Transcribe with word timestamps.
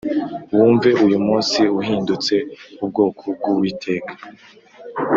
wumve 0.55 0.89
uyu 1.05 1.17
munsi 1.27 1.61
uhindutse 1.79 2.35
ubwoko 2.83 3.23
bw 3.35 3.43
Uwiteka 3.51 4.13